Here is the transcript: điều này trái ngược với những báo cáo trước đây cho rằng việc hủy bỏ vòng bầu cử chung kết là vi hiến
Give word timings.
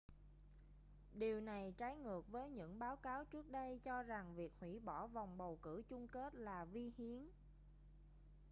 điều 1.13 1.39
này 1.41 1.73
trái 1.77 1.95
ngược 1.95 2.31
với 2.31 2.49
những 2.49 2.79
báo 2.79 2.95
cáo 2.95 3.25
trước 3.25 3.49
đây 3.49 3.79
cho 3.85 4.03
rằng 4.03 4.35
việc 4.35 4.53
hủy 4.59 4.79
bỏ 4.79 5.07
vòng 5.07 5.37
bầu 5.37 5.59
cử 5.61 5.83
chung 5.89 6.07
kết 6.07 6.35
là 6.35 6.65
vi 6.65 6.91
hiến 6.97 7.29